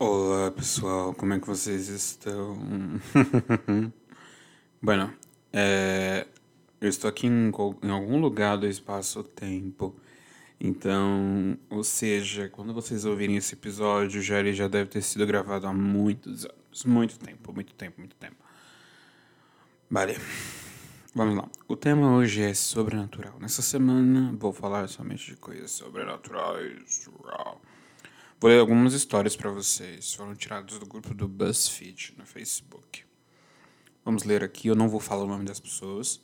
Olá 0.00 0.52
pessoal, 0.52 1.12
como 1.12 1.34
é 1.34 1.40
que 1.40 1.46
vocês 1.48 1.88
estão? 1.88 2.56
bueno, 4.80 5.12
é, 5.52 6.24
eu 6.80 6.88
estou 6.88 7.10
aqui 7.10 7.26
em, 7.26 7.50
em 7.82 7.90
algum 7.90 8.20
lugar 8.20 8.56
do 8.56 8.68
espaço-tempo, 8.68 9.96
então, 10.60 11.58
ou 11.68 11.82
seja, 11.82 12.48
quando 12.48 12.72
vocês 12.72 13.04
ouvirem 13.04 13.36
esse 13.36 13.54
episódio, 13.54 14.22
já 14.22 14.38
ele 14.38 14.52
já 14.52 14.68
deve 14.68 14.88
ter 14.88 15.02
sido 15.02 15.26
gravado 15.26 15.66
há 15.66 15.72
muitos 15.72 16.44
anos, 16.44 16.84
muito 16.84 17.18
tempo, 17.18 17.52
muito 17.52 17.74
tempo, 17.74 17.98
muito 17.98 18.14
tempo. 18.14 18.36
Vale, 19.90 20.16
vamos 21.12 21.34
lá. 21.38 21.48
O 21.66 21.74
tema 21.74 22.14
hoje 22.14 22.42
é 22.42 22.54
sobrenatural. 22.54 23.36
Nessa 23.40 23.62
semana 23.62 24.32
vou 24.38 24.52
falar 24.52 24.88
somente 24.88 25.32
de 25.32 25.36
coisas 25.36 25.72
sobrenaturais. 25.72 27.08
Vou 28.40 28.48
ler 28.48 28.60
algumas 28.60 28.92
histórias 28.92 29.34
para 29.34 29.50
vocês. 29.50 30.14
Foram 30.14 30.32
tiradas 30.32 30.78
do 30.78 30.86
grupo 30.86 31.12
do 31.12 31.26
BuzzFeed 31.26 32.14
no 32.16 32.24
Facebook. 32.24 33.04
Vamos 34.04 34.22
ler 34.22 34.44
aqui. 34.44 34.68
Eu 34.68 34.76
não 34.76 34.88
vou 34.88 35.00
falar 35.00 35.24
o 35.24 35.26
nome 35.26 35.44
das 35.44 35.58
pessoas 35.58 36.20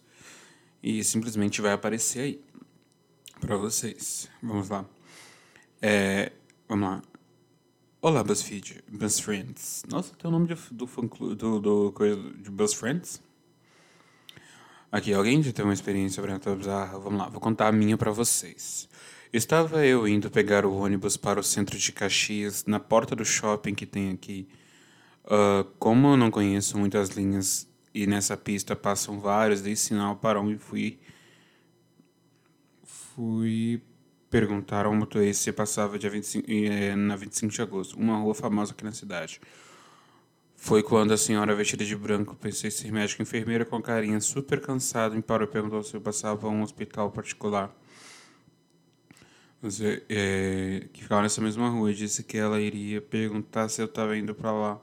e 0.80 1.02
simplesmente 1.02 1.60
vai 1.60 1.72
aparecer 1.72 2.20
aí 2.20 2.45
para 3.41 3.56
vocês. 3.56 4.30
Vamos 4.41 4.69
lá. 4.69 4.84
É, 5.82 6.30
vamos 6.69 6.88
lá. 6.88 7.02
Olá, 8.00 8.22
BuzzFeed, 8.22 8.84
BuzzFriends. 8.88 9.83
Nossa, 9.88 10.14
tem 10.14 10.28
o 10.28 10.30
nome 10.30 10.46
de, 10.46 10.55
do 10.72 10.86
fã 10.86 11.08
clube, 11.08 11.34
do, 11.34 11.58
do 11.58 11.91
coisa 11.91 12.16
de 12.34 12.48
BuzzFriends? 12.48 13.20
Aqui, 14.92 15.12
alguém 15.12 15.42
já 15.42 15.52
teve 15.52 15.66
uma 15.66 15.74
experiência 15.74 16.14
sobrenatural? 16.14 17.00
Vamos 17.00 17.19
lá, 17.19 17.28
vou 17.28 17.41
contar 17.41 17.66
a 17.66 17.72
minha 17.72 17.96
para 17.96 18.12
vocês. 18.12 18.88
Estava 19.34 19.84
eu 19.84 20.06
indo 20.06 20.30
pegar 20.30 20.64
o 20.64 20.72
ônibus 20.76 21.16
para 21.16 21.40
o 21.40 21.42
centro 21.42 21.76
de 21.76 21.90
Caxias, 21.90 22.64
na 22.66 22.78
porta 22.78 23.16
do 23.16 23.24
shopping 23.24 23.74
que 23.74 23.84
tem 23.84 24.12
aqui. 24.12 24.46
Uh, 25.24 25.64
como 25.76 26.12
eu 26.12 26.16
não 26.16 26.30
conheço 26.30 26.78
muitas 26.78 27.08
linhas 27.08 27.68
e 27.92 28.06
nessa 28.06 28.36
pista 28.36 28.76
passam 28.76 29.18
vários, 29.18 29.60
dei 29.60 29.74
sinal 29.74 30.14
para 30.14 30.41
onde 30.41 30.56
fui. 30.56 31.00
Fui 32.84 33.82
perguntar 34.30 34.86
ao 34.86 34.94
motorista 34.94 35.42
se 35.42 35.52
passava 35.52 35.98
dia 35.98 36.10
25, 36.10 36.48
eh, 36.48 36.94
na 36.94 37.16
25 37.16 37.52
de 37.52 37.60
agosto, 37.60 37.98
uma 37.98 38.19
rua 38.19 38.36
famosa 38.36 38.70
aqui 38.70 38.84
na 38.84 38.92
cidade. 38.92 39.41
Foi 40.54 40.80
quando 40.80 41.10
a 41.10 41.16
senhora 41.16 41.56
vestida 41.56 41.84
de 41.84 41.96
branco, 41.96 42.36
pensei 42.36 42.70
ser 42.70 42.92
médico 42.92 43.20
enfermeira 43.20 43.64
com 43.64 43.82
carinha 43.82 44.20
super 44.20 44.60
cansada, 44.60 45.12
me 45.12 45.22
parou 45.22 45.48
e 45.48 45.50
perguntou 45.50 45.82
se 45.82 45.92
eu 45.96 46.00
passava 46.00 46.46
a 46.46 46.50
um 46.50 46.62
hospital 46.62 47.10
particular 47.10 47.76
é, 50.08 50.88
que 50.92 51.02
ficava 51.02 51.22
nessa 51.22 51.40
mesma 51.40 51.68
rua 51.68 51.90
e 51.90 51.94
disse 51.94 52.22
que 52.22 52.36
ela 52.36 52.60
iria 52.60 53.00
perguntar 53.00 53.68
se 53.68 53.80
eu 53.80 53.86
estava 53.86 54.16
indo 54.16 54.34
para 54.34 54.52
lá. 54.52 54.80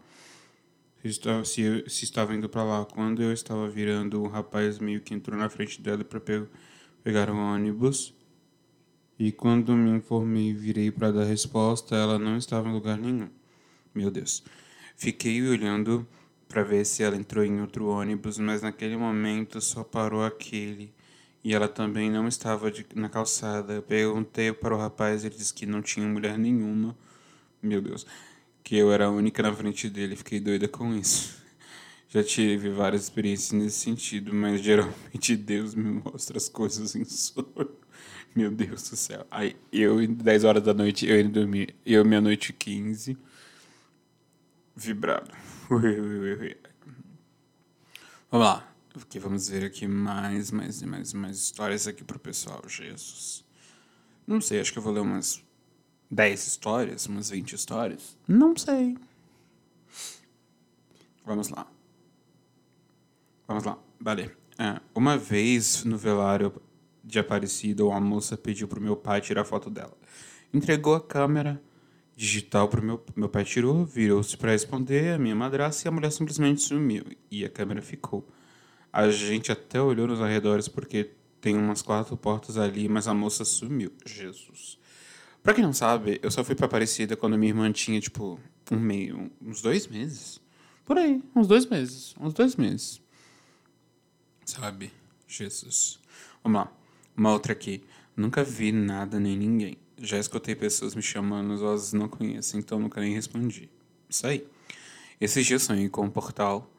Se, 1.02 1.08
estava, 1.08 1.46
se, 1.46 1.62
eu, 1.62 1.90
se 1.90 2.04
estava 2.04 2.34
indo 2.34 2.50
para 2.50 2.64
lá. 2.64 2.86
Quando 2.86 3.22
eu 3.22 3.32
estava 3.32 3.70
virando, 3.70 4.22
o 4.22 4.28
rapaz 4.28 4.80
meio 4.80 5.02
que 5.02 5.14
entrou 5.14 5.38
na 5.38 5.50
frente 5.50 5.82
dela 5.82 6.04
para 6.04 6.20
pe 6.20 6.44
pegar 7.04 7.30
o 7.30 7.36
ônibus. 7.36 8.14
E 9.18 9.32
quando 9.32 9.76
me 9.76 9.92
informei 9.92 10.54
virei 10.54 10.92
para 10.92 11.12
dar 11.12 11.26
resposta, 11.26 11.96
ela 11.96 12.18
não 12.18 12.38
estava 12.38 12.70
em 12.70 12.74
lugar 12.74 12.98
nenhum. 12.98 13.30
Meu 13.94 14.10
Deus. 14.10 14.44
Fiquei 14.96 15.42
olhando 15.48 16.08
para 16.48 16.64
ver 16.64 16.86
se 16.86 17.04
ela 17.04 17.16
entrou 17.16 17.44
em 17.44 17.62
outro 17.62 17.88
ônibus, 17.88 18.38
mas 18.38 18.62
naquele 18.62 18.98
momento 18.98 19.62
só 19.62 19.84
parou 19.84 20.24
aquele 20.24 20.94
e 21.44 21.54
ela 21.54 21.68
também 21.68 22.10
não 22.10 22.28
estava 22.28 22.72
de, 22.72 22.86
na 22.96 23.10
calçada. 23.10 23.74
Eu 23.74 23.82
perguntei 23.82 24.52
para 24.54 24.76
o 24.76 24.78
rapaz, 24.78 25.26
ele 25.26 25.36
disse 25.36 25.54
que 25.54 25.66
não 25.66 25.82
tinha 25.82 26.08
mulher 26.08 26.38
nenhuma. 26.38 26.96
Meu 27.62 27.82
Deus, 27.82 28.06
que 28.64 28.76
eu 28.76 28.92
era 28.92 29.06
a 29.06 29.10
única 29.10 29.42
na 29.42 29.54
frente 29.54 29.90
dele. 29.90 30.16
Fiquei 30.16 30.40
doida 30.40 30.68
com 30.68 30.94
isso. 30.96 31.42
Já 32.10 32.24
tive 32.24 32.70
várias 32.70 33.04
experiências 33.04 33.52
nesse 33.52 33.80
sentido, 33.80 34.34
mas 34.34 34.62
geralmente 34.62 35.36
Deus 35.38 35.74
me 35.74 36.02
mostra 36.04 36.38
as 36.38 36.48
coisas 36.48 36.96
em 36.96 37.06
sonho. 37.06 37.48
Meu 38.36 38.50
Deus 38.50 38.90
do 38.90 38.96
céu. 38.96 39.26
Aí 39.30 39.58
eu, 39.74 40.08
10 40.08 40.44
horas 40.46 40.64
da 40.64 40.74
noite, 40.74 41.06
eu 41.08 41.20
indo 41.20 41.32
dormir. 41.32 41.76
Eu, 41.86 42.06
meia-noite 42.06 42.54
15, 42.54 43.18
vibrado. 44.76 45.32
Vamos 48.30 48.48
lá. 48.48 48.71
Porque 48.94 49.20
vamos 49.20 49.48
ver 49.48 49.66
aqui 49.66 49.88
mais, 49.88 50.52
mais 50.52 50.82
e 50.82 50.86
mais, 50.86 51.14
mais 51.14 51.38
histórias 51.38 51.88
aqui 51.88 52.04
pro 52.04 52.20
pessoal. 52.20 52.62
Jesus. 52.68 53.46
Não 54.28 54.42
sei, 54.42 54.60
acho 54.60 54.72
que 54.72 54.80
eu 54.80 54.84
vou 54.84 54.94
ler 54.94 55.00
umas 55.02 55.44
10 56.10 56.48
histórias, 56.48 57.06
umas 57.06 57.30
20 57.30 57.54
histórias. 57.54 58.18
Não 58.28 58.56
sei. 58.56 58.98
Vamos 61.26 61.50
lá. 61.50 61.68
Vamos 63.48 63.64
lá. 63.64 63.78
Vale. 64.00 64.32
É, 64.60 64.80
uma 64.94 65.18
vez 65.18 65.84
no 65.84 65.98
velário 65.98 66.54
de 67.04 67.18
Aparecida, 67.20 67.86
uma 67.86 68.00
moça 68.00 68.38
pediu 68.38 68.68
pro 68.68 68.82
meu 68.82 68.96
pai 68.96 69.22
tirar 69.22 69.46
foto 69.46 69.70
dela. 69.70 69.98
Entregou 70.54 70.96
a 70.96 71.02
câmera 71.02 71.62
digital 72.16 72.68
pro 72.68 72.84
meu, 72.84 73.04
meu 73.16 73.30
pai 73.30 73.44
tirou, 73.44 73.86
virou-se 73.86 74.38
para 74.38 74.52
responder 74.52 75.16
a 75.16 75.18
minha 75.18 75.36
madrasta 75.36 75.88
e 75.88 75.90
a 75.90 75.92
mulher 75.92 76.12
simplesmente 76.12 76.62
sumiu. 76.62 77.04
E 77.30 77.44
a 77.46 77.50
câmera 77.50 77.82
ficou. 77.82 78.28
A 78.92 79.10
gente 79.10 79.52
até 79.52 79.82
olhou 79.82 80.08
nos 80.08 80.22
arredores 80.22 80.68
porque 80.68 81.12
tem 81.40 81.56
umas 81.56 81.82
quatro 81.82 82.16
portas 82.18 82.58
ali, 82.58 82.88
mas 82.88 83.08
a 83.08 83.14
moça 83.14 83.44
sumiu. 83.44 83.92
Jesus. 84.06 84.78
Pra 85.42 85.54
quem 85.54 85.64
não 85.64 85.74
sabe, 85.74 86.20
eu 86.22 86.30
só 86.30 86.44
fui 86.44 86.54
pra 86.54 86.68
Aparecida 86.68 87.16
quando 87.16 87.38
minha 87.38 87.52
irmã 87.52 87.72
tinha, 87.72 88.00
tipo, 88.00 88.40
um 88.72 88.80
meio, 88.80 89.32
uns 89.42 89.62
dois 89.62 89.88
meses. 89.88 90.40
Por 90.86 90.98
aí, 90.98 91.22
uns 91.36 91.48
dois 91.48 91.66
meses. 91.66 92.14
Uns 92.20 92.34
dois 92.34 92.56
meses. 92.56 93.02
Sabe? 94.46 94.92
Jesus. 95.28 96.00
Vamos 96.44 96.62
lá. 96.62 96.72
Uma 97.18 97.32
outra 97.32 97.54
aqui. 97.54 97.84
Nunca 98.16 98.44
vi 98.44 98.72
nada 98.72 99.20
nem 99.20 99.36
ninguém. 99.36 99.78
Já 99.98 100.20
escutei 100.20 100.54
pessoas 100.56 100.94
me 100.94 101.02
chamando, 101.02 101.54
as 101.54 101.60
vozes 101.62 101.94
não 101.94 102.08
conheço, 102.08 102.58
então 102.58 102.80
nunca 102.80 103.02
nem 103.02 103.14
respondi. 103.14 103.70
Isso 104.10 104.28
aí. 104.28 104.46
Esses 105.20 105.46
dias 105.46 105.64
sonhei 105.64 105.90
com 105.90 106.06
um 106.06 106.10
portal 106.10 106.71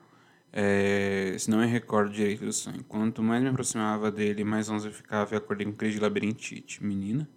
é, 0.53 1.35
se 1.39 1.51
não 1.51 1.59
me 1.59 1.67
recordo 1.67 2.13
direito 2.13 2.45
do 2.45 2.53
sonho. 2.53 2.85
Quanto 2.85 3.23
mais 3.23 3.43
me 3.43 3.49
aproximava 3.49 4.11
dele, 4.11 4.45
mais 4.45 4.69
longe 4.69 4.87
eu 4.87 4.93
ficava 4.93 5.35
e 5.35 5.39
acordei 5.39 5.67
com 5.67 5.73
crise 5.73 5.95
de 5.95 6.01
labirintite. 6.01 6.85
Menina? 6.85 7.29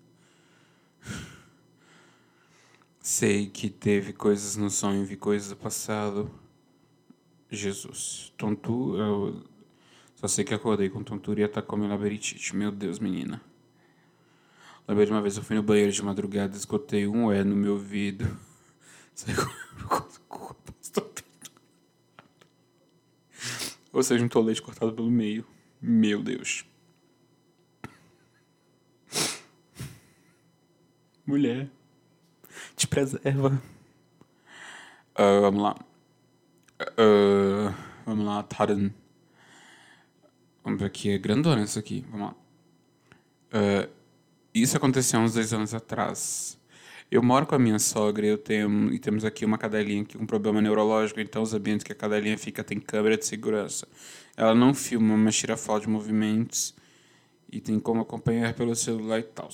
Sei 3.00 3.48
que 3.48 3.70
teve 3.70 4.12
coisas 4.12 4.58
no 4.58 4.70
sonho, 4.70 5.06
vi 5.06 5.16
coisas 5.16 5.50
do 5.50 5.56
passado. 5.56 6.30
Jesus. 7.50 8.34
Tontura. 8.36 9.04
Eu 9.04 9.44
só 10.16 10.28
sei 10.28 10.44
que 10.44 10.56
acordei 10.56 10.90
com 10.90 11.04
tontura 11.04 11.42
e 11.42 11.44
atacou 11.44 11.78
meu 11.78 11.88
labirintite. 11.88 12.56
Meu 12.56 12.72
Deus, 12.72 12.98
menina. 12.98 13.40
Lembrei 14.88 15.06
de 15.06 15.12
uma 15.12 15.22
vez 15.22 15.38
eu 15.38 15.44
fui 15.44 15.56
no 15.56 15.62
banheiro 15.62 15.92
de 15.92 16.04
madrugada, 16.04 16.58
escutei 16.58 17.08
um 17.08 17.32
é 17.32 17.44
no 17.44 17.56
meu 17.56 17.74
ouvido. 17.74 18.26
Como. 19.88 20.05
Ou 23.96 24.04
seja, 24.04 24.26
um 24.26 24.28
tolete 24.28 24.62
cortado 24.62 24.92
pelo 24.92 25.10
meio. 25.10 25.48
Meu 25.82 26.22
Deus. 26.22 26.66
Mulher. 31.26 31.70
Te 32.76 32.86
preserva. 32.88 33.64
Uh, 35.18 35.40
vamos 35.40 35.64
lá. 35.64 35.76
Uh, 37.00 37.74
vamos 38.06 38.26
lá, 38.26 38.44
Taran. 38.44 38.92
Vamos 40.62 40.78
ver 40.82 40.88
aqui, 40.88 41.12
é 41.12 41.18
grandona 41.18 41.64
isso 41.64 41.80
aqui. 41.80 42.06
Vamos 42.12 42.28
lá. 42.28 42.36
Uh, 43.54 43.90
isso 44.54 44.76
aconteceu 44.76 45.22
uns 45.22 45.36
dois 45.36 45.54
anos 45.54 45.74
atrás. 45.74 46.60
Eu 47.12 47.22
moro 47.22 47.46
com 47.46 47.56
a 47.56 47.60
minha 47.60 47.80
sogra 47.80 48.26
eu 48.26 48.38
tenho, 48.38 48.92
e 48.92 49.00
temos 49.00 49.24
aqui 49.24 49.46
uma 49.46 49.58
cadelinha 49.58 50.04
com 50.06 50.24
um 50.24 50.26
problema 50.26 50.62
neurológico, 50.62 51.20
então 51.20 51.44
os 51.44 51.54
ambientes 51.54 51.84
que 51.84 51.92
a 51.92 51.96
cadelinha 51.96 52.38
fica 52.38 52.64
tem 52.64 52.80
câmera 52.80 53.18
de 53.18 53.26
segurança. 53.26 53.88
Ela 54.36 54.56
não 54.56 54.74
filma, 54.74 55.16
mas 55.16 55.36
tira 55.36 55.56
foto 55.56 55.84
de 55.84 55.90
movimentos 55.90 56.74
e 57.52 57.60
tem 57.62 57.80
como 57.80 58.02
acompanhar 58.02 58.54
pelo 58.54 58.76
celular 58.76 59.20
e 59.20 59.24
tal. 59.24 59.50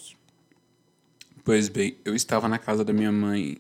Pois 1.44 1.69
bem, 1.69 1.98
eu 2.06 2.15
estava 2.15 2.48
na 2.48 2.57
casa 2.57 2.86
da 2.86 2.94
minha 2.94 3.12
mãe 3.12 3.59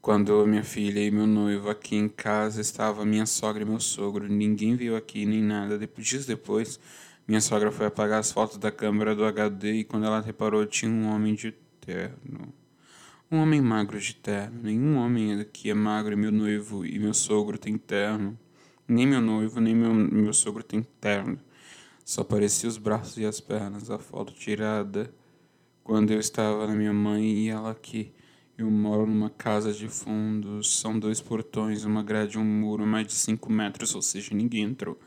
quando 0.00 0.46
minha 0.46 0.64
filha 0.64 1.00
e 1.00 1.10
meu 1.10 1.26
noivo 1.26 1.68
aqui 1.68 1.96
em 1.96 2.08
casa 2.08 2.60
estava 2.60 3.04
minha 3.04 3.26
sogra 3.26 3.62
e 3.62 3.66
meu 3.66 3.80
sogro. 3.80 4.28
Ninguém 4.28 4.76
veio 4.76 4.96
aqui 4.96 5.26
nem 5.26 5.42
nada. 5.42 5.78
Depois, 5.78 6.06
dias 6.06 6.26
depois, 6.26 6.78
minha 7.26 7.40
sogra 7.40 7.70
foi 7.70 7.86
apagar 7.86 8.20
as 8.20 8.32
fotos 8.32 8.58
da 8.58 8.70
câmera 8.70 9.14
do 9.14 9.24
HD 9.24 9.72
e 9.72 9.84
quando 9.84 10.06
ela 10.06 10.20
reparou 10.20 10.64
tinha 10.66 10.90
um 10.90 11.08
homem 11.10 11.34
de 11.34 11.52
terno. 11.80 12.59
Um 13.32 13.38
homem 13.38 13.60
magro 13.60 14.00
de 14.00 14.12
terno. 14.12 14.60
Nenhum 14.60 14.96
homem 14.96 15.40
aqui 15.40 15.70
é 15.70 15.74
magro, 15.74 16.18
meu 16.18 16.32
noivo 16.32 16.84
e 16.84 16.98
meu 16.98 17.14
sogro 17.14 17.56
tem 17.56 17.78
terno. 17.78 18.36
Nem 18.88 19.06
meu 19.06 19.20
noivo, 19.20 19.60
nem 19.60 19.72
meu, 19.72 19.94
meu 19.94 20.32
sogro 20.32 20.64
tem 20.64 20.82
terno. 21.00 21.38
Só 22.04 22.22
aparecia 22.22 22.68
os 22.68 22.76
braços 22.76 23.18
e 23.18 23.24
as 23.24 23.38
pernas. 23.38 23.88
A 23.88 24.00
foto 24.00 24.32
tirada 24.34 25.14
quando 25.84 26.10
eu 26.12 26.18
estava 26.18 26.66
na 26.66 26.74
minha 26.74 26.92
mãe 26.92 27.22
e 27.22 27.48
ela 27.48 27.70
aqui. 27.70 28.12
Eu 28.58 28.68
moro 28.68 29.06
numa 29.06 29.30
casa 29.30 29.72
de 29.72 29.88
fundos, 29.88 30.80
são 30.80 30.98
dois 30.98 31.20
portões, 31.20 31.84
uma 31.84 32.02
grade 32.02 32.36
e 32.36 32.40
um 32.40 32.44
muro, 32.44 32.84
mais 32.84 33.06
de 33.06 33.14
5 33.14 33.50
metros, 33.50 33.94
ou 33.94 34.02
seja, 34.02 34.34
ninguém 34.34 34.64
entrou. 34.64 34.98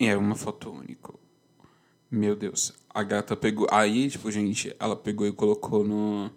E 0.00 0.06
era 0.06 0.18
uma 0.18 0.34
foto 0.34 0.70
única. 0.70 1.12
Meu 2.10 2.34
Deus. 2.34 2.72
A 2.88 3.02
gata 3.02 3.36
pegou. 3.36 3.66
Aí, 3.70 4.08
tipo, 4.08 4.30
gente, 4.30 4.74
ela 4.80 4.96
pegou 4.96 5.26
e 5.26 5.32
colocou 5.32 5.84
no. 5.84 6.30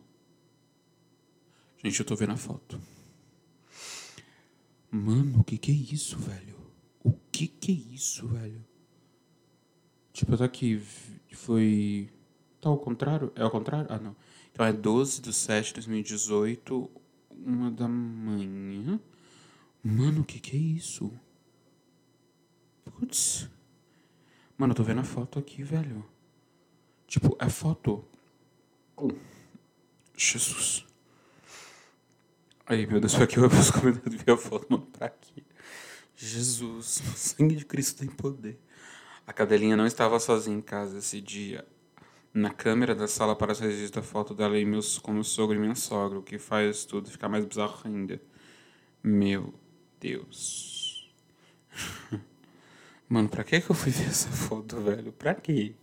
Gente, 1.86 2.00
eu 2.00 2.06
tô 2.08 2.16
vendo 2.16 2.32
a 2.32 2.36
foto. 2.36 2.82
Mano, 4.90 5.42
o 5.42 5.44
que 5.44 5.56
que 5.56 5.72
é 5.72 5.76
isso, 5.76 6.18
velho? 6.18 6.58
O 7.04 7.14
que 7.32 7.48
que 7.48 7.72
é 7.72 7.94
isso, 7.94 8.28
velho? 8.28 8.66
Tipo, 10.12 10.36
tá 10.36 10.46
aqui. 10.46 10.82
Foi. 11.32 12.10
Tá 12.60 12.70
ao 12.70 12.80
contrário? 12.80 13.32
É 13.36 13.44
ao 13.44 13.52
contrário? 13.52 13.86
Ah, 13.92 14.00
não. 14.00 14.16
Então 14.52 14.66
é 14.66 14.74
12 14.74 15.22
de 15.22 15.32
7 15.32 15.68
de 15.68 15.74
2018, 15.76 16.90
uma 17.30 17.70
da 17.70 17.88
manhã. 17.88 19.00
Mano, 19.84 20.22
o 20.22 20.26
que 20.26 20.40
que 20.40 20.58
é 20.58 20.60
isso? 20.60 21.14
Putz. 22.84 23.48
Mano, 24.58 24.72
eu 24.72 24.76
tô 24.76 24.84
vendo 24.84 25.02
a 25.02 25.04
foto 25.04 25.38
aqui, 25.38 25.62
velho. 25.62 26.04
Tipo, 27.06 27.38
é 27.40 27.48
foto. 27.48 28.04
Jesus. 30.18 30.85
Aí, 32.68 32.88
meu 32.88 33.00
Deus, 33.00 33.14
foi 33.14 33.26
aqui 33.26 33.38
eu 33.38 33.48
vi 33.48 33.60
os 33.60 33.70
comentários 33.70 34.24
ver 34.24 34.32
a 34.32 34.38
foto, 34.38 34.66
mano, 34.68 34.88
pra 34.88 35.08
quê? 35.08 35.44
Jesus, 36.16 37.00
o 37.14 37.18
sangue 37.18 37.56
de 37.58 37.66
Cristo 37.66 38.00
tem 38.00 38.08
poder. 38.08 38.60
A 39.28 39.32
cadelinha 39.32 39.78
não 39.78 39.86
estava 39.86 40.20
sozinha 40.20 40.58
em 40.58 40.62
casa 40.62 40.98
esse 40.98 41.22
dia. 41.22 41.64
Na 42.34 42.50
câmera 42.50 42.96
da 42.96 43.08
sala 43.08 43.36
para 43.36 43.54
registrar 43.54 44.02
a 44.02 44.04
foto 44.04 44.34
dela 44.34 44.58
e 44.58 44.66
meus, 44.66 44.98
com 44.98 45.14
meu 45.14 45.24
sogro 45.24 45.56
e 45.56 45.60
minha 45.60 45.76
sogra, 45.76 46.18
o 46.18 46.24
que 46.24 46.40
faz 46.40 46.86
tudo 46.86 47.10
ficar 47.10 47.30
mais 47.30 47.46
bizarro 47.46 47.80
ainda. 47.86 48.20
Meu 49.04 49.54
Deus. 50.00 51.12
Mano, 53.08 53.30
pra 53.30 53.44
que 53.44 53.62
que 53.62 53.70
eu 53.70 53.76
fui 53.76 53.92
ver 53.92 54.08
essa 54.08 54.30
foto, 54.30 54.82
velho? 54.82 55.12
Pra 55.12 55.36
quê? 55.36 55.76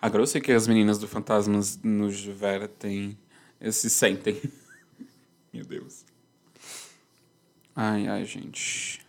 Agora 0.00 0.22
eu 0.22 0.26
sei 0.26 0.42
que 0.42 0.52
as 0.52 0.68
meninas 0.68 0.98
do 0.98 1.08
Fantasmas 1.08 1.80
no 1.82 2.10
Vera 2.10 2.68
têm. 2.68 3.18
Se 3.70 3.88
sentem. 3.88 4.38
Meu 5.52 5.64
Deus. 5.64 6.04
Ai, 7.74 8.06
ai, 8.08 8.24
gente. 8.24 9.04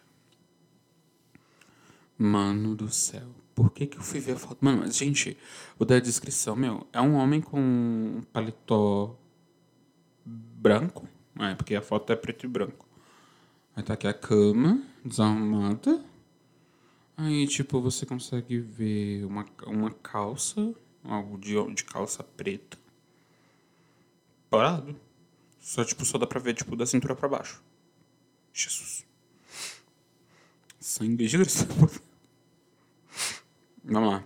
Mano 2.17 2.75
do 2.75 2.89
céu. 2.89 3.29
Por 3.55 3.71
que 3.71 3.85
que 3.85 3.97
eu 3.97 4.01
fui 4.01 4.19
ver 4.19 4.33
a 4.33 4.37
foto? 4.37 4.57
Mano, 4.63 4.79
mas, 4.79 4.97
gente, 4.97 5.37
vou 5.77 5.87
dar 5.87 5.97
a 5.97 5.99
descrição, 5.99 6.55
meu. 6.55 6.87
É 6.91 6.99
um 6.99 7.15
homem 7.15 7.39
com 7.39 7.59
um 7.59 8.23
paletó 8.31 9.15
branco. 10.25 11.07
É, 11.39 11.55
porque 11.55 11.75
a 11.75 11.81
foto 11.81 12.11
é 12.11 12.15
preto 12.15 12.45
e 12.45 12.49
branco. 12.49 12.87
Aí 13.75 13.83
tá 13.83 13.93
aqui 13.93 14.07
a 14.07 14.13
cama, 14.13 14.83
desarrumada. 15.03 16.03
Aí, 17.17 17.47
tipo, 17.47 17.81
você 17.81 18.05
consegue 18.05 18.59
ver 18.59 19.25
uma, 19.25 19.45
uma 19.67 19.91
calça, 19.91 20.73
algo 21.03 21.37
de, 21.37 21.53
de 21.73 21.83
calça 21.83 22.23
preta. 22.23 22.77
Parado. 24.49 24.95
Só, 25.63 25.85
tipo, 25.85 26.03
só 26.03 26.17
dá 26.17 26.27
pra 26.27 26.41
ver, 26.41 26.55
tipo, 26.55 26.75
da 26.75 26.85
cintura 26.85 27.15
pra 27.15 27.29
baixo. 27.29 27.63
Jesus. 28.51 29.05
Sangue 30.77 31.25
de 31.25 31.37
Cristo. 31.37 31.65
Vamos 33.81 34.11
lá. 34.11 34.23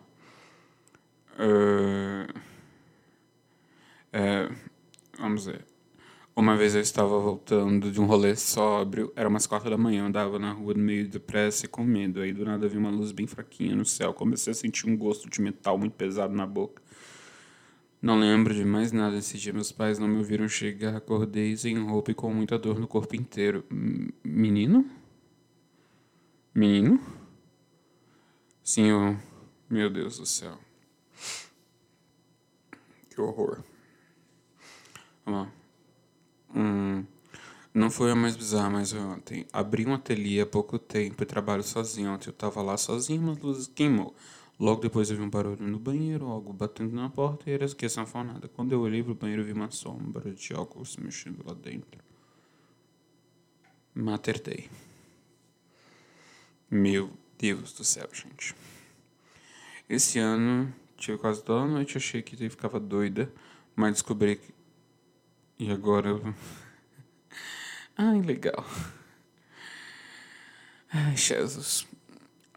Uh, 1.39 2.39
é, 4.12 4.50
vamos 5.19 5.45
ver. 5.45 5.63
Uma 6.36 6.56
vez 6.56 6.74
eu 6.74 6.81
estava 6.81 7.19
voltando 7.19 7.92
de 7.92 8.01
um 8.01 8.06
rolê 8.06 8.36
sóbrio, 8.36 9.13
era 9.16 9.30
umas 9.30 9.45
quatro 9.45 9.69
da 9.69 9.78
manhã, 9.78 10.06
andava 10.06 10.40
na 10.40 10.51
rua 10.51 10.74
meio 10.74 11.07
depressa 11.07 11.66
e 11.66 11.69
com 11.69 11.83
medo. 11.83 12.22
Aí 12.22 12.33
do 12.33 12.45
nada 12.45 12.68
vi 12.68 12.78
uma 12.78 12.90
luz 12.90 13.12
bem 13.12 13.28
fraquinha 13.28 13.75
no 13.75 13.86
céu, 13.86 14.13
comecei 14.13 14.51
a 14.51 14.56
sentir 14.56 14.88
um 14.88 14.98
gosto 14.98 15.30
de 15.30 15.42
metal 15.42 15.78
muito 15.78 15.94
pesado 15.94 16.33
na 16.33 16.48
boca. 16.48 16.81
Não 18.02 18.20
lembro 18.20 18.54
de 18.54 18.64
mais 18.64 18.92
nada 18.92 19.18
esse 19.18 19.38
dia, 19.38 19.52
meus 19.52 19.72
pais 19.72 19.98
não 19.98 20.08
me 20.08 20.18
ouviram 20.18 20.48
chegar, 20.48 20.96
acordei 20.96 21.58
sem 21.58 21.78
roupa 21.80 22.12
e 22.12 22.14
com 22.14 22.32
muita 22.32 22.58
dor 22.58 22.80
no 22.80 22.88
corpo 22.88 23.16
inteiro. 23.16 23.66
Menino? 24.24 24.90
Menino? 26.54 27.00
Sim, 28.64 28.86
eu... 28.86 29.18
Meu 29.70 29.90
Deus 29.90 30.18
do 30.18 30.26
céu. 30.26 30.58
Que 33.10 33.20
horror. 33.20 33.64
Vamos 35.26 35.42
lá. 35.42 35.54
Hum, 36.56 37.04
não 37.74 37.92
foi 37.92 38.12
a 38.12 38.16
mais 38.16 38.38
bizarra, 38.38 38.70
mas 38.70 38.94
ontem. 38.94 39.46
Abri 39.52 39.86
um 39.86 39.94
ateliê 39.94 40.42
há 40.42 40.46
pouco 40.46 40.80
tempo 40.80 41.22
e 41.22 41.26
trabalho 41.26 41.64
sozinho. 41.64 42.12
Ontem 42.12 42.30
eu 42.30 42.34
tava 42.34 42.62
lá 42.62 42.78
sozinho, 42.78 43.22
mas 43.22 43.38
a 43.38 43.42
luz 43.42 43.68
queimou. 43.68 44.16
Logo 44.59 44.81
depois 44.81 45.09
eu 45.12 45.18
vi 45.18 45.21
um 45.21 45.30
barulho 45.30 45.68
no 45.68 45.77
banheiro, 45.77 46.25
algo 46.25 46.51
batendo 46.51 46.95
na 46.95 47.09
porta 47.09 47.50
e 47.50 47.54
era 47.54 47.68
que 47.68 47.88
sanfonada. 47.88 48.48
Quando 48.48 48.71
eu 48.71 48.81
olhei 48.81 49.04
pro 49.04 49.13
banheiro, 49.13 49.44
vi 49.44 49.54
uma 49.54 49.69
sombra 49.69 50.31
de 50.31 50.54
algo 50.54 50.83
se 50.83 51.00
mexendo 51.00 51.44
lá 51.45 51.54
dentro. 51.54 52.01
Materdei. 53.94 54.69
Meu 56.69 57.12
Deus 57.38 57.71
do 57.74 57.83
céu, 57.83 58.09
gente. 58.12 58.56
Esse 59.88 60.19
ano, 60.19 60.74
tive 60.98 61.18
quase 61.18 61.44
toda 61.44 61.62
a 61.62 61.68
noite, 61.68 61.98
achei 61.98 62.21
que 62.21 62.44
eu 62.44 62.50
ficava 62.50 62.80
doida, 62.80 63.31
mas 63.75 63.94
descobri 63.94 64.38
que 64.38 64.57
e 65.59 65.71
agora. 65.71 66.09
Ai, 67.98 68.21
legal. 68.21 68.65
Ai, 70.92 71.15
Jesus. 71.18 71.88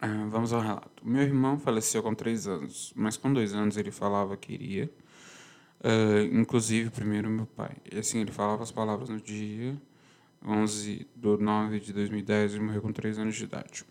Ah, 0.01 0.27
vamos 0.29 0.51
ao 0.51 0.61
relato. 0.61 1.07
Meu 1.07 1.21
irmão 1.21 1.59
faleceu 1.59 2.01
com 2.01 2.15
três 2.15 2.47
anos, 2.47 2.91
mas 2.95 3.17
com 3.17 3.31
dois 3.31 3.53
anos 3.53 3.77
ele 3.77 3.91
falava 3.91 4.35
que 4.35 4.51
iria. 4.51 4.91
Uh, 5.79 6.35
inclusive, 6.35 6.89
primeiro 6.89 7.29
meu 7.29 7.45
pai. 7.45 7.77
E 7.91 7.99
assim, 7.99 8.19
ele 8.19 8.31
falava 8.31 8.63
as 8.63 8.71
palavras 8.71 9.09
no 9.09 9.21
dia 9.21 9.79
11 10.45 11.07
de 11.15 11.37
9 11.37 11.79
de 11.79 11.93
2010, 11.93 12.55
ele 12.55 12.63
morreu 12.63 12.81
com 12.81 12.91
três 12.91 13.19
anos 13.19 13.35
de 13.35 13.43
idade. 13.43 13.85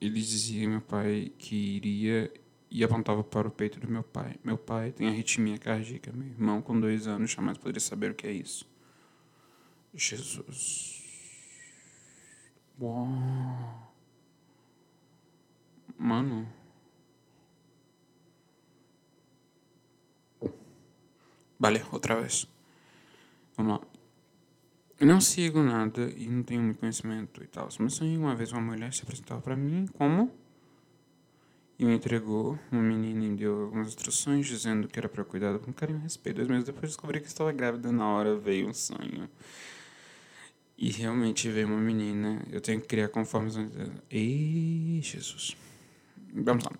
Ele 0.00 0.20
dizia, 0.20 0.68
meu 0.68 0.80
pai, 0.80 1.32
que 1.38 1.54
iria 1.54 2.32
e 2.70 2.84
apontava 2.84 3.22
para 3.24 3.48
o 3.48 3.50
peito 3.50 3.78
do 3.80 3.90
meu 3.90 4.02
pai. 4.02 4.36
Meu 4.42 4.56
pai 4.56 4.92
tem 4.92 5.08
arritmia 5.08 5.58
cardíaca. 5.58 6.12
Meu 6.12 6.28
irmão, 6.28 6.62
com 6.62 6.78
dois 6.78 7.06
anos, 7.06 7.30
jamais 7.30 7.58
poderia 7.58 7.80
saber 7.80 8.12
o 8.12 8.14
que 8.14 8.26
é 8.26 8.32
isso. 8.32 8.66
Jesus. 9.94 11.02
Uau. 12.80 13.87
Mano. 15.98 16.48
Vale, 21.58 21.84
outra 21.90 22.20
vez. 22.20 22.46
Vamos 23.56 23.72
lá. 23.72 23.80
Eu 25.00 25.06
não 25.06 25.20
sigo 25.20 25.62
nada 25.62 26.10
e 26.16 26.28
não 26.28 26.42
tenho 26.42 26.62
muito 26.62 26.78
conhecimento 26.78 27.42
e 27.42 27.46
tal. 27.46 27.68
Mas 27.80 28.00
uma 28.00 28.34
vez 28.34 28.52
uma 28.52 28.60
mulher 28.60 28.92
se 28.92 29.02
apresentava 29.02 29.40
para 29.40 29.56
mim 29.56 29.86
como 29.94 30.32
e 31.78 31.84
me 31.84 31.94
entregou. 31.94 32.58
Uma 32.70 32.82
menina 32.82 33.20
me 33.20 33.36
deu 33.36 33.62
algumas 33.62 33.88
instruções 33.88 34.46
dizendo 34.46 34.88
que 34.88 34.98
era 34.98 35.08
para 35.08 35.24
cuidar 35.24 35.58
com 35.58 35.72
carinho 35.72 35.98
e 35.98 36.02
respeito. 36.02 36.36
Dois 36.36 36.48
meses 36.48 36.64
depois 36.64 36.90
descobri 36.90 37.20
que 37.20 37.26
estava 37.26 37.52
grávida. 37.52 37.90
Na 37.90 38.08
hora 38.08 38.36
veio 38.36 38.68
um 38.68 38.74
sonho. 38.74 39.28
E 40.76 40.90
realmente 40.90 41.48
veio 41.48 41.66
uma 41.66 41.80
menina. 41.80 42.40
Eu 42.50 42.60
tenho 42.60 42.80
que 42.80 42.86
criar 42.86 43.08
conforme. 43.08 43.50
Ei, 44.10 45.00
Jesus. 45.02 45.56
Vamos 46.42 46.64
lá. 46.64 46.72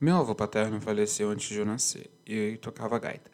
Meu 0.00 0.16
avô 0.16 0.34
paterno 0.34 0.80
faleceu 0.80 1.30
antes 1.30 1.48
de 1.48 1.58
eu 1.58 1.66
nascer. 1.66 2.10
E 2.26 2.34
eu 2.52 2.58
tocava 2.58 2.98
gaita. 2.98 3.30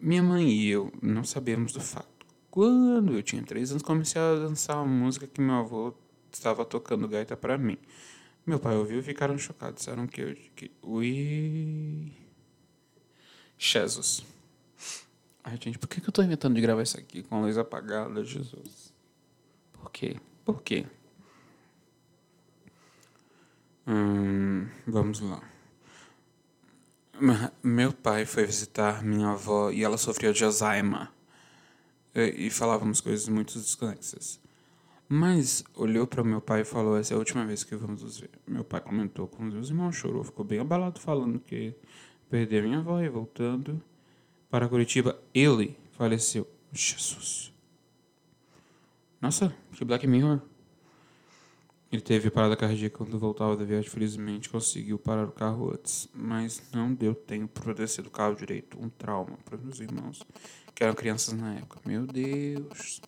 Minha 0.00 0.22
mãe 0.22 0.48
e 0.48 0.68
eu 0.68 0.92
não 1.02 1.24
sabíamos 1.24 1.72
do 1.72 1.80
fato. 1.80 2.26
Quando 2.50 3.14
eu 3.14 3.22
tinha 3.22 3.42
três 3.42 3.70
anos, 3.70 3.82
comecei 3.82 4.20
a 4.20 4.34
dançar 4.36 4.76
uma 4.76 4.86
música 4.86 5.26
que 5.26 5.40
meu 5.40 5.56
avô 5.56 5.94
estava 6.32 6.64
tocando 6.64 7.08
gaita 7.08 7.36
para 7.36 7.58
mim. 7.58 7.78
Meu 8.46 8.58
pai 8.58 8.76
ouviu 8.76 9.00
e 9.00 9.02
ficaram 9.02 9.36
chocados. 9.38 9.76
Disseram 9.76 10.06
que 10.06 10.20
eu. 10.20 10.34
Que, 10.54 10.70
ui. 10.82 12.12
Jesus. 13.58 14.24
Ai, 15.42 15.58
gente, 15.60 15.78
por 15.78 15.88
que, 15.88 16.00
que 16.00 16.08
eu 16.08 16.12
tô 16.12 16.22
inventando 16.22 16.54
de 16.54 16.60
gravar 16.60 16.82
isso 16.82 16.98
aqui 16.98 17.22
com 17.22 17.36
a 17.36 17.40
luz 17.40 17.58
apagada, 17.58 18.24
Jesus? 18.24 18.94
Por 19.72 19.90
quê? 19.90 20.16
Por 20.44 20.62
quê? 20.62 20.86
Hum, 23.86 24.66
vamos 24.86 25.20
lá. 25.20 25.42
Meu 27.62 27.92
pai 27.92 28.24
foi 28.26 28.44
visitar 28.44 29.04
minha 29.04 29.30
avó 29.30 29.70
e 29.70 29.84
ela 29.84 29.96
sofria 29.96 30.32
de 30.32 30.44
Alzheimer. 30.44 31.08
E, 32.14 32.46
e 32.46 32.50
falávamos 32.50 33.00
coisas 33.00 33.28
muito 33.28 33.58
desconexas. 33.58 34.40
Mas 35.08 35.62
olhou 35.74 36.06
para 36.06 36.24
meu 36.24 36.40
pai 36.40 36.62
e 36.62 36.64
falou: 36.64 36.96
Essa 36.96 37.14
é 37.14 37.16
a 37.16 37.18
última 37.18 37.44
vez 37.44 37.62
que 37.62 37.76
vamos 37.76 38.02
nos 38.02 38.18
ver. 38.18 38.30
Meu 38.46 38.64
pai 38.64 38.80
comentou 38.80 39.28
com 39.28 39.46
os 39.46 39.52
meus 39.52 39.68
irmãos, 39.68 39.94
chorou, 39.94 40.24
ficou 40.24 40.44
bem 40.44 40.58
abalado, 40.58 40.98
falando 40.98 41.38
que 41.38 41.74
perdeu 42.30 42.62
minha 42.62 42.78
avó 42.78 43.00
e 43.00 43.08
voltando 43.08 43.80
para 44.50 44.68
Curitiba, 44.68 45.20
ele 45.34 45.76
faleceu. 45.92 46.48
Jesus. 46.72 47.52
Nossa, 49.20 49.54
que 49.72 49.84
Black 49.84 50.06
Mirror. 50.06 50.40
Ele 51.94 52.02
teve 52.02 52.28
parada 52.28 52.56
cardíaca 52.56 52.98
quando 52.98 53.16
voltava 53.20 53.56
da 53.56 53.64
viagem. 53.64 53.88
Felizmente 53.88 54.48
conseguiu 54.48 54.98
parar 54.98 55.26
o 55.26 55.30
carro 55.30 55.70
antes, 55.70 56.08
mas 56.12 56.60
não 56.72 56.92
deu 56.92 57.14
tempo 57.14 57.60
para 57.60 57.72
descer 57.72 58.02
do 58.02 58.10
carro 58.10 58.34
direito. 58.34 58.76
Um 58.80 58.88
trauma 58.88 59.38
para 59.44 59.56
meus 59.56 59.78
irmãos, 59.78 60.20
que 60.74 60.82
eram 60.82 60.92
crianças 60.92 61.34
na 61.34 61.54
época. 61.54 61.78
Meu 61.86 62.04
Deus. 62.04 63.00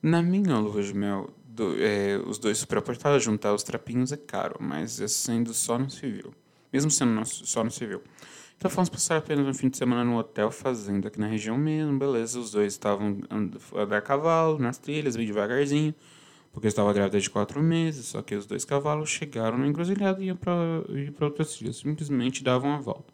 Na 0.00 0.22
minha 0.22 0.58
lua 0.58 0.82
de 0.82 0.94
mel, 0.94 1.28
do, 1.44 1.76
é, 1.78 2.16
os 2.26 2.38
dois 2.38 2.56
superaportaram 2.56 3.20
juntar 3.20 3.52
os 3.52 3.62
trapinhos 3.62 4.12
é 4.12 4.16
caro, 4.16 4.56
mas 4.58 4.92
sendo 5.12 5.52
só 5.52 5.78
no 5.78 5.90
civil. 5.90 6.32
Mesmo 6.72 6.90
sendo 6.90 7.22
só 7.26 7.62
no 7.62 7.70
civil. 7.70 8.00
Então 8.56 8.70
fomos 8.70 8.88
passar 8.88 9.18
apenas 9.18 9.46
um 9.46 9.52
fim 9.52 9.68
de 9.68 9.76
semana 9.76 10.02
no 10.02 10.16
hotel 10.16 10.50
fazenda 10.50 11.08
aqui 11.08 11.20
na 11.20 11.26
região 11.26 11.58
mesmo, 11.58 11.98
beleza. 11.98 12.40
Os 12.40 12.50
dois 12.50 12.72
estavam 12.72 13.20
andando 13.30 13.60
a 13.94 14.00
cavalo 14.00 14.58
nas 14.58 14.78
trilhas, 14.78 15.16
bem 15.16 15.26
devagarzinho, 15.26 15.94
porque 16.52 16.68
estava 16.68 16.92
grávida 16.92 17.18
de 17.18 17.30
quatro 17.30 17.62
meses. 17.62 18.06
Só 18.06 18.22
que 18.22 18.34
os 18.34 18.46
dois 18.46 18.64
cavalos 18.64 19.08
chegaram 19.08 19.58
na 19.58 19.66
encruzilhada 19.66 20.22
e 20.22 20.26
iam 20.26 20.36
para 20.36 21.26
outras 21.26 21.54
trilhas. 21.54 21.78
Simplesmente 21.78 22.44
davam 22.44 22.72
a 22.72 22.78
volta. 22.78 23.12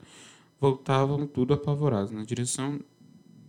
Voltavam 0.61 1.27
tudo 1.27 1.55
apavorados 1.55 2.11
na 2.11 2.25
direção 2.25 2.81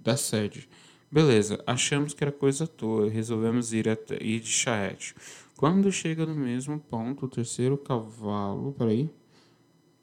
da 0.03 0.15
sede. 0.15 0.69
Beleza, 1.11 1.61
achamos 1.65 2.13
que 2.13 2.23
era 2.23 2.31
coisa 2.31 2.65
à 2.65 2.67
toa 2.67 3.09
resolvemos 3.09 3.73
ir, 3.73 3.89
até, 3.89 4.21
ir 4.21 4.39
de 4.41 4.47
charrete. 4.47 5.15
Quando 5.57 5.91
chega 5.91 6.23
no 6.23 6.35
mesmo 6.35 6.79
ponto, 6.79 7.25
o 7.25 7.29
terceiro 7.29 7.77
cavalo. 7.77 8.73
Peraí. 8.77 9.09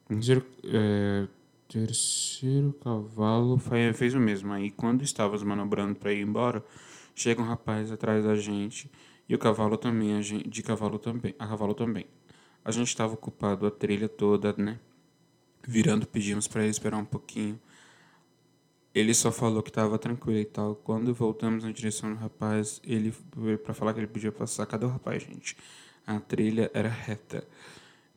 Terceiro, 0.09 0.45
é, 0.65 1.29
terceiro 1.69 2.73
cavalo 2.83 3.57
fez 3.95 4.15
o 4.15 4.21
mesmo. 4.21 4.53
Aí, 4.53 4.71
quando 4.73 5.03
estávamos 5.03 5.45
manobrando 5.45 5.95
para 5.95 6.13
ir 6.13 6.23
embora, 6.23 6.63
chega 7.15 7.41
um 7.41 7.45
rapaz 7.45 7.93
atrás 7.93 8.25
da 8.25 8.35
gente 8.35 8.91
e 9.29 9.35
o 9.35 9.39
cavalo 9.39 9.77
também, 9.77 10.17
a 10.17 10.21
gente, 10.23 10.49
de 10.49 10.63
cavalo 10.63 10.99
também, 10.99 11.35
a 11.39 11.47
cavalo 11.47 11.75
também. 11.75 12.07
A 12.65 12.71
gente 12.71 12.89
estava 12.89 13.15
ocupado 13.15 13.67
a 13.67 13.71
trilha 13.71 14.09
toda, 14.09 14.55
né? 14.57 14.79
Virando, 15.67 16.07
pedimos 16.07 16.47
para 16.47 16.63
ele 16.63 16.71
esperar 16.71 16.97
um 16.97 17.05
pouquinho. 17.05 17.61
Ele 18.95 19.13
só 19.13 19.31
falou 19.31 19.63
que 19.63 19.71
estava 19.71 19.99
tranquilo 19.99 20.39
e 20.39 20.45
tal. 20.45 20.75
Quando 20.77 21.13
voltamos 21.13 21.65
na 21.65 21.71
direção 21.71 22.13
do 22.13 22.19
rapaz, 22.19 22.81
ele 22.85 23.13
para 23.63 23.75
falar 23.75 23.93
que 23.93 24.01
ele 24.01 24.07
podia 24.07 24.33
passar. 24.33 24.65
Cadê 24.67 24.87
o 24.87 24.89
rapaz, 24.89 25.23
gente? 25.23 25.57
A 26.07 26.19
trilha 26.19 26.71
era 26.73 26.89
reta. 26.89 27.47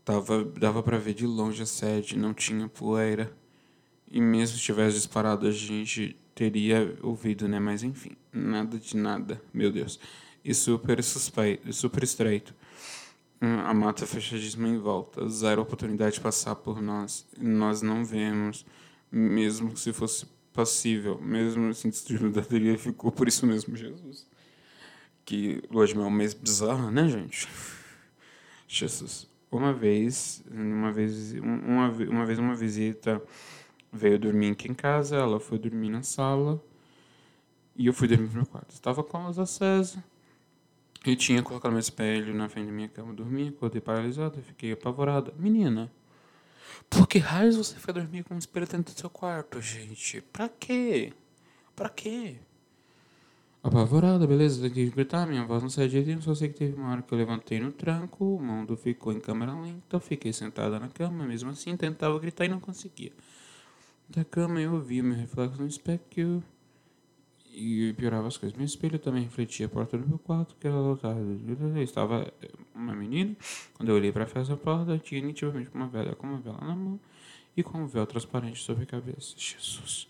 Tava, 0.06 0.44
dava 0.44 0.82
para 0.82 0.98
ver 0.98 1.14
de 1.14 1.28
longe 1.28 1.62
a 1.62 1.66
sede, 1.66 2.18
não 2.18 2.34
tinha 2.34 2.68
poeira. 2.68 3.32
E 4.10 4.22
mesmo 4.22 4.58
se 4.58 4.64
tivesse 4.64 4.96
disparado, 4.96 5.48
a 5.48 5.52
gente 5.52 6.16
teria 6.34 6.98
ouvido, 7.02 7.48
né? 7.48 7.60
Mas 7.60 7.84
enfim, 7.84 8.16
nada 8.32 8.80
de 8.80 8.96
nada, 8.96 9.42
meu 9.54 9.72
Deus. 9.72 10.00
E 10.44 10.54
super 10.54 11.04
suspeito, 11.04 11.72
super 11.74 12.04
estreito. 12.04 12.54
Hum, 13.42 13.60
a 13.60 13.74
mata 13.74 14.06
fechadíssima 14.06 14.68
em 14.68 14.78
volta, 14.78 15.28
zero 15.30 15.62
oportunidade 15.62 16.16
de 16.16 16.22
passar 16.22 16.56
por 16.56 16.82
nós. 16.82 17.26
Nós 17.38 17.82
não 17.82 18.04
vemos, 18.04 18.66
mesmo 19.12 19.76
se 19.78 19.94
fosse 19.94 20.26
possível, 20.54 21.20
mesmo 21.22 21.70
assim, 21.70 21.90
teoria 21.92 22.78
ficou 22.78 23.12
por 23.12 23.28
isso 23.28 23.46
mesmo, 23.46 23.76
Jesus. 23.76 24.28
Que 25.24 25.62
lua 25.70 25.86
de 25.86 25.96
mel 25.96 26.06
é 26.06 26.08
um 26.08 26.12
mês 26.12 26.34
bizarro, 26.34 26.90
né, 26.90 27.08
gente? 27.08 27.48
Jesus 28.68 29.30
uma 29.52 29.74
vez, 29.74 30.44
uma 30.52 30.92
vez, 30.92 31.34
uma, 31.34 31.90
uma 31.90 32.26
vez 32.26 32.40
uma 32.40 32.56
visita 32.56 33.22
veio 33.92 34.20
dormir 34.20 34.52
aqui 34.52 34.70
em 34.70 34.74
casa, 34.74 35.16
ela 35.16 35.40
foi 35.40 35.58
dormir 35.58 35.90
na 35.90 36.04
sala 36.04 36.62
e 37.76 37.88
eu 37.88 37.94
fui 37.94 38.08
dormir 38.08 38.28
no 38.28 38.34
meu 38.34 38.46
quarto. 38.46 38.72
Estava 38.72 39.04
com 39.04 39.18
a 39.18 39.28
luz 39.28 39.40
acesa 39.40 40.04
e 41.06 41.16
tinha 41.16 41.42
colocado 41.42 41.72
meu 41.72 41.80
espelho 41.80 42.34
na 42.34 42.50
frente 42.50 42.68
da 42.68 42.72
minha 42.72 42.90
cama, 42.90 43.14
dormia, 43.14 43.50
acordei 43.50 43.82
paralisada, 43.82 44.42
fiquei 44.42 44.74
apavorada. 44.74 45.34
Menina, 45.38 45.92
por 46.90 47.08
que 47.08 47.20
raios 47.20 47.56
você 47.56 47.76
foi 47.76 47.94
dormir 47.94 48.24
com 48.24 48.36
um 48.36 48.38
espelho 48.38 48.68
dentro 48.68 48.94
do 48.94 49.00
seu 49.00 49.10
quarto, 49.10 49.62
gente? 49.62 50.22
Pra 50.22 50.50
quê? 50.50 51.14
Pra 51.76 51.90
quê? 51.90 52.38
Apavorada, 53.62 54.26
beleza, 54.26 54.70
que 54.70 54.90
gritar, 54.90 55.28
minha 55.28 55.46
voz 55.46 55.62
não 55.62 55.70
sai 55.70 55.90
direitinho, 55.90 56.22
só 56.22 56.34
sei 56.34 56.48
que 56.48 56.56
teve 56.56 56.76
uma 56.76 56.92
hora 56.92 57.02
que 57.02 57.14
eu 57.14 57.18
levantei 57.18 57.60
no 57.60 57.74
tranco, 57.74 58.36
o 58.36 58.42
mundo 58.42 58.78
ficou 58.78 59.12
em 59.12 59.20
câmera 59.20 59.54
lenta, 59.54 60.00
fiquei 60.00 60.32
sentada 60.32 60.80
na 60.80 60.88
cama, 60.88 61.26
mesmo 61.26 61.50
assim 61.50 61.76
tentava 61.76 62.18
gritar 62.20 62.46
e 62.46 62.48
não 62.48 62.60
conseguia. 62.60 63.12
Da 64.08 64.24
cama 64.24 64.62
eu 64.62 64.80
via 64.80 65.04
meu 65.04 65.16
reflexo 65.16 65.62
no 65.62 65.68
espelho 65.68 66.00
e 67.52 67.94
piorava 67.94 68.28
as 68.28 68.38
coisas. 68.38 68.58
Meu 68.58 68.66
espelho 68.66 69.00
também 69.00 69.24
refletia 69.24 69.66
a 69.66 69.70
porta 69.70 69.98
do 69.98 70.08
meu 70.08 70.20
quarto, 70.20 70.56
que 70.60 70.68
era 70.68 70.76
lotada. 70.76 71.20
Estava 71.82 72.32
uma 72.74 72.94
menina, 72.94 73.36
quando 73.76 73.90
eu 73.90 73.96
olhei 73.96 74.12
para 74.12 74.24
a 74.24 74.58
porta, 74.58 74.98
tinha 74.98 75.22
nitidamente 75.22 75.70
uma 75.74 75.88
velha 75.88 76.16
com 76.16 76.28
uma 76.28 76.40
vela 76.40 76.60
na 76.62 76.76
mão 76.76 77.00
e 77.56 77.64
com 77.64 77.80
um 77.80 77.88
véu 77.88 78.06
transparente 78.06 78.62
sobre 78.62 78.84
a 78.84 78.86
cabeça. 78.86 79.34
Jesus. 79.38 80.08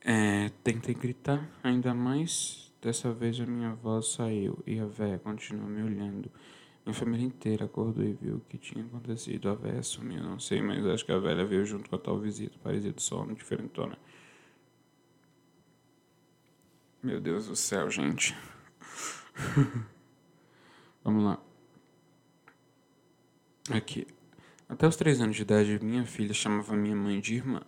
É, 0.00 0.50
tentei 0.62 0.94
gritar 0.94 1.48
ainda 1.62 1.92
mais. 1.92 2.64
Dessa 2.80 3.12
vez 3.12 3.40
a 3.40 3.46
minha 3.46 3.74
voz 3.74 4.12
saiu 4.12 4.58
e 4.66 4.78
a 4.78 4.86
véia 4.86 5.18
continuou 5.18 5.68
me 5.68 5.82
olhando. 5.82 6.30
Minha 6.84 6.94
família 6.94 7.26
inteira 7.26 7.64
acordou 7.64 8.04
e 8.04 8.12
viu 8.12 8.36
o 8.36 8.40
que 8.48 8.56
tinha 8.56 8.84
acontecido. 8.84 9.48
A 9.48 9.54
véia 9.54 9.82
sumiu, 9.82 10.22
não 10.22 10.38
sei, 10.38 10.62
mas 10.62 10.86
acho 10.86 11.04
que 11.04 11.10
a 11.10 11.18
velha 11.18 11.44
veio 11.44 11.64
junto 11.64 11.90
com 11.90 11.96
a 11.96 11.98
tal 11.98 12.16
visita. 12.20 12.56
Parecia 12.62 12.92
de 12.92 13.02
sono, 13.02 13.34
diferentona. 13.34 13.98
Meu 17.06 17.20
Deus 17.20 17.46
do 17.46 17.54
céu, 17.54 17.88
gente. 17.88 18.36
Vamos 21.04 21.22
lá. 21.22 21.38
Aqui. 23.70 24.08
Até 24.68 24.88
os 24.88 24.96
três 24.96 25.20
anos 25.20 25.36
de 25.36 25.42
idade, 25.42 25.78
minha 25.80 26.04
filha 26.04 26.34
chamava 26.34 26.74
minha 26.74 26.96
mãe 26.96 27.20
de 27.20 27.36
irmã 27.36 27.62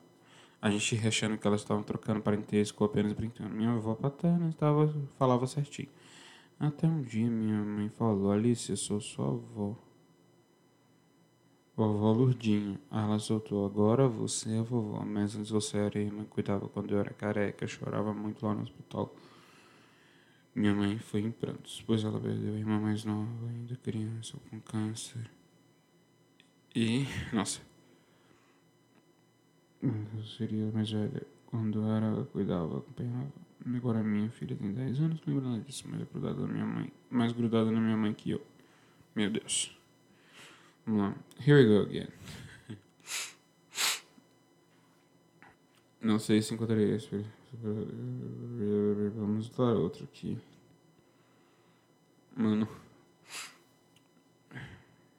a 0.60 0.68
gente 0.70 1.06
achando 1.06 1.38
que 1.38 1.46
elas 1.46 1.60
estavam 1.60 1.84
trocando 1.84 2.20
parentesco 2.20 2.82
ou 2.82 2.90
apenas 2.90 3.12
brincando. 3.12 3.54
Minha 3.54 3.74
avó 3.74 3.94
paterna 3.94 4.48
estava, 4.48 4.92
falava 5.16 5.46
certinho. 5.46 5.88
Até 6.58 6.88
um 6.88 7.00
dia 7.00 7.30
minha 7.30 7.62
mãe 7.62 7.88
falou, 7.90 8.32
Alice, 8.32 8.68
eu 8.68 8.76
sou 8.76 9.00
sua 9.00 9.28
avó. 9.28 9.76
Vovó 11.76 12.10
Lurdinha. 12.10 12.80
Ela 12.90 13.20
soltou, 13.20 13.64
agora 13.64 14.08
você 14.08 14.56
é 14.56 14.62
vovó, 14.62 15.04
mas 15.06 15.36
antes 15.36 15.52
você 15.52 15.78
era 15.78 15.96
irmã, 16.00 16.24
cuidava 16.24 16.68
quando 16.68 16.90
eu 16.92 16.98
era 16.98 17.14
careca, 17.14 17.64
chorava 17.68 18.12
muito 18.12 18.44
lá 18.44 18.52
no 18.52 18.62
hospital. 18.62 19.14
Minha 20.58 20.74
mãe 20.74 20.98
foi 20.98 21.20
em 21.20 21.30
prantos, 21.30 21.84
pois 21.86 22.02
ela 22.02 22.20
perdeu 22.20 22.52
a 22.52 22.56
irmã 22.58 22.80
mais 22.80 23.04
nova, 23.04 23.48
ainda 23.48 23.76
criança, 23.76 24.36
com 24.50 24.60
câncer. 24.60 25.30
E, 26.74 27.06
nossa, 27.32 27.60
eu 29.80 30.24
seria 30.36 30.68
mais 30.72 30.90
velha. 30.90 31.24
Quando 31.46 31.88
era, 31.88 32.24
cuidava, 32.32 32.78
acompanhava. 32.78 33.32
Agora 33.72 34.02
minha 34.02 34.28
filha 34.30 34.56
tem 34.56 34.72
10 34.72 34.98
anos, 34.98 35.20
não 35.24 35.32
lembro 35.32 35.48
nada 35.48 35.62
disso, 35.62 35.84
mas 35.88 36.00
é 36.00 36.04
grudada 36.04 36.40
na 36.40 36.48
minha 36.48 36.66
mãe. 36.66 36.92
Mais 37.08 37.30
grudada 37.30 37.70
na 37.70 37.80
minha 37.80 37.96
mãe 37.96 38.12
que 38.12 38.32
eu. 38.32 38.44
Meu 39.14 39.30
Deus. 39.30 39.78
Vamos 40.84 41.02
lá. 41.02 41.14
Here 41.38 41.54
we 41.54 41.68
go 41.68 41.82
again. 41.88 42.08
Não 46.02 46.18
sei 46.18 46.42
se 46.42 46.52
encontrei 46.52 46.96
esse. 46.96 47.37
Vamos 49.14 49.48
dar 49.50 49.74
outro 49.74 50.04
aqui. 50.04 50.38
Mano. 52.36 52.68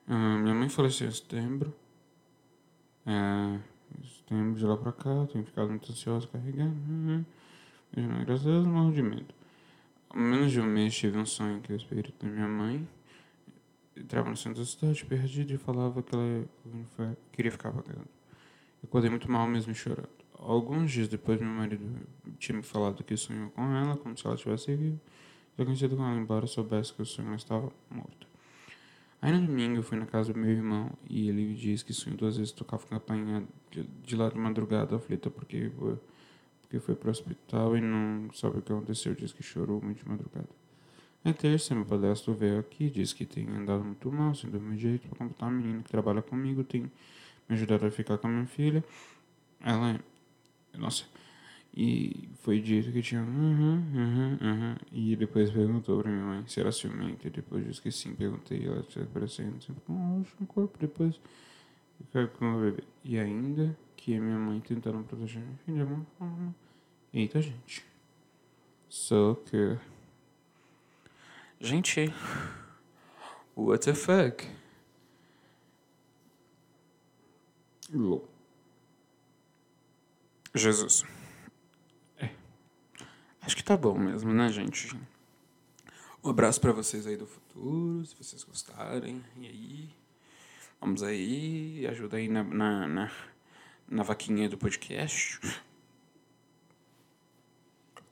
Ah, 0.07 0.37
minha 0.37 0.55
mãe 0.55 0.69
faleceu 0.69 1.07
em 1.07 1.11
setembro. 1.11 1.73
É. 3.05 3.59
Setembro 4.03 4.59
de 4.59 4.65
lá 4.65 4.77
pra 4.77 4.91
cá, 4.91 5.25
tenho 5.31 5.43
ficado 5.43 5.69
muito 5.69 5.91
ansioso 5.91 6.27
carregando. 6.27 6.75
Uhum. 6.87 7.25
Graças 8.25 8.45
a 8.45 8.49
Deus, 8.51 8.65
morro 8.67 8.91
de 8.91 9.01
medo. 9.01 9.33
Há 10.09 10.17
menos 10.17 10.51
de 10.51 10.61
um 10.61 10.65
mês 10.65 10.95
tive 10.95 11.17
um 11.17 11.25
sonho 11.25 11.59
que 11.61 11.73
o 11.73 11.75
espírito 11.75 12.13
da 12.23 12.31
minha 12.31 12.47
mãe 12.47 12.87
entrava 13.95 14.29
no 14.29 14.37
centro 14.37 14.59
da 14.61 14.65
cidade, 14.65 15.03
perdido, 15.05 15.53
e 15.53 15.57
falava 15.57 16.01
que 16.01 16.15
ela 16.15 16.47
queria 17.31 17.51
ficar 17.51 17.69
vagando. 17.71 18.07
Eu 18.81 18.87
acordei 18.87 19.09
muito 19.09 19.29
mal 19.29 19.47
mesmo 19.47 19.73
chorando. 19.73 20.18
Alguns 20.39 20.91
dias 20.91 21.07
depois, 21.07 21.39
meu 21.39 21.49
marido 21.49 21.85
tinha 22.37 22.57
me 22.57 22.63
falado 22.63 23.03
que 23.03 23.15
sonhou 23.17 23.49
com 23.49 23.61
ela, 23.75 23.97
como 23.97 24.17
se 24.17 24.25
ela 24.25 24.37
tivesse 24.37 24.73
viva. 24.75 24.99
Eu 25.57 25.65
conhecido 25.65 25.97
com 25.97 26.03
ela, 26.03 26.17
embora 26.17 26.47
soubesse 26.47 26.93
que 26.93 27.01
o 27.01 27.05
sonho 27.05 27.35
estava 27.35 27.69
morto. 27.89 28.27
Aí 29.21 29.33
no 29.33 29.45
domingo 29.45 29.75
eu 29.75 29.83
fui 29.83 29.97
na 29.97 30.05
casa 30.05 30.31
do 30.31 30.39
meu 30.39 30.49
irmão 30.49 30.91
e 31.09 31.27
ele 31.27 31.43
me 31.43 31.53
disse 31.53 31.83
que 31.83 31.93
sonhou 31.93 32.17
duas 32.17 32.37
vezes 32.37 32.53
tocava 32.53 32.85
campainha 32.87 33.43
de, 33.69 33.83
de 33.83 34.15
lá 34.15 34.29
de 34.29 34.37
madrugada 34.37 34.95
aflita 34.95 35.29
porque, 35.29 35.69
porque 36.61 36.79
foi 36.79 36.95
pro 36.95 37.11
hospital 37.11 37.75
e 37.75 37.81
não 37.81 38.31
sabe 38.33 38.59
o 38.59 38.61
que 38.61 38.71
aconteceu. 38.71 39.13
Disse 39.13 39.33
que 39.33 39.43
chorou 39.43 39.81
muito 39.81 40.01
de 40.01 40.09
madrugada. 40.09 40.47
Na 41.21 41.33
terça, 41.33 41.75
meu 41.75 41.85
padrasto 41.85 42.33
veio 42.33 42.59
aqui, 42.59 42.89
disse 42.89 43.13
que 43.13 43.25
tem 43.25 43.45
andado 43.49 43.83
muito 43.83 44.09
mal, 44.09 44.33
sem 44.33 44.49
dormir 44.49 44.77
direito, 44.77 45.09
para 45.09 45.17
computar 45.17 45.49
a 45.49 45.51
menina 45.51 45.83
que 45.83 45.89
trabalha 45.89 46.21
comigo, 46.21 46.63
tem 46.63 46.83
me 46.83 46.91
ajudado 47.55 47.85
a 47.85 47.91
ficar 47.91 48.17
com 48.17 48.27
a 48.27 48.31
minha 48.31 48.45
filha. 48.45 48.81
Ela. 49.59 49.99
Nossa. 50.77 51.05
E 51.75 52.27
foi 52.41 52.59
dito 52.59 52.91
que 52.91 53.01
tinha. 53.01 53.21
Uhum, 53.21 53.83
uhum, 53.93 54.37
uhum. 54.41 54.75
E 54.91 55.15
depois 55.15 55.51
perguntou 55.51 56.01
pra 56.01 56.11
minha 56.11 56.25
mãe 56.25 56.47
se 56.47 56.59
era 56.59 56.71
ciumento. 56.71 57.27
E 57.27 57.29
depois 57.29 57.65
disse 57.65 57.81
que 57.81 57.91
sim. 57.91 58.15
Perguntei. 58.15 58.65
Ela 58.65 58.81
tinha 58.83 59.05
aparecendo 59.05 59.57
assim, 59.57 59.75
nossa, 59.87 60.31
um 60.41 60.45
corpo. 60.45 60.77
Depois. 60.79 61.19
com 62.37 62.55
o 62.55 62.61
bebê. 62.61 62.83
E 63.03 63.19
ainda 63.19 63.77
que 63.95 64.19
minha 64.19 64.37
mãe 64.37 64.59
tentando 64.59 65.03
proteger 65.03 65.41
minha 65.41 65.85
filha. 65.85 66.05
Eita, 67.13 67.41
gente. 67.41 67.85
Só 68.89 69.35
que. 69.35 69.77
Gente. 71.59 72.11
What 73.55 73.85
the 73.85 73.93
fuck? 73.93 74.45
Jesus. 80.53 81.03
É. 82.17 82.29
Acho 83.41 83.55
que 83.55 83.63
tá 83.63 83.77
bom 83.77 83.97
mesmo, 83.97 84.33
né, 84.33 84.49
gente? 84.49 84.95
Um 86.23 86.29
abraço 86.29 86.59
para 86.59 86.71
vocês 86.71 87.07
aí 87.07 87.15
do 87.15 87.25
futuro, 87.25 88.05
se 88.05 88.15
vocês 88.15 88.43
gostarem. 88.43 89.23
E 89.37 89.47
aí? 89.47 89.89
Vamos 90.81 91.03
aí, 91.03 91.85
ajuda 91.87 92.17
aí 92.17 92.27
na, 92.27 92.43
na, 92.43 92.87
na, 92.87 93.11
na 93.87 94.03
vaquinha 94.03 94.49
do 94.49 94.57
podcast. 94.57 95.39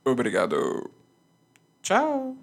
Obrigado. 0.04 0.90
Tchau. 1.82 2.38